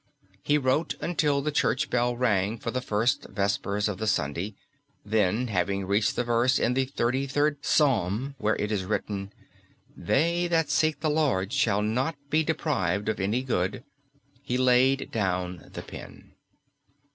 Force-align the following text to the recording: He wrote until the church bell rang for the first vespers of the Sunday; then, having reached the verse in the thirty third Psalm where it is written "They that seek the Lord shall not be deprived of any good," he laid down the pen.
He 0.41 0.57
wrote 0.57 0.95
until 0.99 1.43
the 1.43 1.51
church 1.51 1.91
bell 1.91 2.17
rang 2.17 2.57
for 2.57 2.71
the 2.71 2.81
first 2.81 3.27
vespers 3.29 3.87
of 3.87 3.99
the 3.99 4.07
Sunday; 4.07 4.55
then, 5.05 5.49
having 5.49 5.85
reached 5.85 6.15
the 6.15 6.23
verse 6.23 6.57
in 6.57 6.73
the 6.73 6.85
thirty 6.85 7.27
third 7.27 7.63
Psalm 7.63 8.33
where 8.39 8.55
it 8.55 8.71
is 8.71 8.83
written 8.83 9.31
"They 9.95 10.47
that 10.47 10.71
seek 10.71 11.01
the 11.01 11.09
Lord 11.11 11.53
shall 11.53 11.83
not 11.83 12.15
be 12.31 12.43
deprived 12.43 13.09
of 13.09 13.19
any 13.19 13.43
good," 13.43 13.83
he 14.41 14.57
laid 14.57 15.11
down 15.11 15.69
the 15.71 15.83
pen. 15.83 16.33